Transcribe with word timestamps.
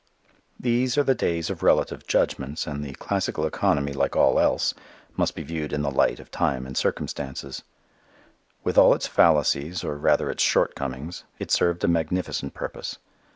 These 0.59 0.97
are 0.97 1.03
the 1.03 1.13
days 1.13 1.51
of 1.51 1.61
relative 1.61 2.07
judgments 2.07 2.65
and 2.65 2.83
the 2.83 2.95
classical 2.95 3.45
economy, 3.45 3.93
like 3.93 4.15
all 4.15 4.39
else, 4.39 4.73
must 5.15 5.35
be 5.35 5.43
viewed 5.43 5.71
in 5.71 5.83
the 5.83 5.91
light 5.91 6.19
of 6.19 6.31
time 6.31 6.65
and 6.65 6.75
circumstance. 6.75 7.61
With 8.63 8.79
all 8.79 8.95
its 8.95 9.05
fallacies, 9.05 9.83
or 9.83 9.95
rather 9.99 10.31
its 10.31 10.41
shortcomings, 10.41 11.23
it 11.37 11.51
served 11.51 11.83
a 11.83 11.87
magnificent 11.87 12.55
purpose. 12.55 12.97